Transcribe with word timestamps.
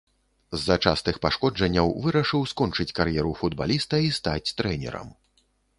З-за 0.59 0.77
частых 0.89 1.19
пашкоджанняў 1.25 1.93
вырашыў 2.07 2.41
скончыць 2.55 2.89
кар'еру 3.01 3.37
футбаліста 3.45 3.95
і 4.09 4.15
стаць 4.21 4.45
трэнерам. 4.57 5.07